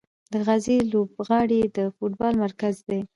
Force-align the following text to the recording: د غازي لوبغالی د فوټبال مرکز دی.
د 0.31 0.33
غازي 0.47 0.77
لوبغالی 0.91 1.61
د 1.75 1.79
فوټبال 1.95 2.33
مرکز 2.45 2.75
دی. 2.87 3.01